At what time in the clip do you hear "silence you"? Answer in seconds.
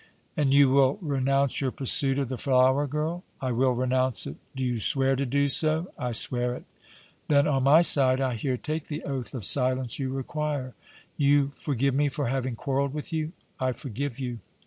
9.45-10.09